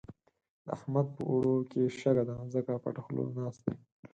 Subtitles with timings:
[0.65, 3.73] د احمد په اوړو کې شګه ده؛ ځکه پټه خوله ناست دی.